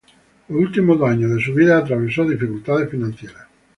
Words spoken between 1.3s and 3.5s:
su vida atravesó dificultades financieras.